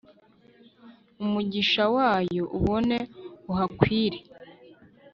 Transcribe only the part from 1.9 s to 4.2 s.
wayo ubone uhakwire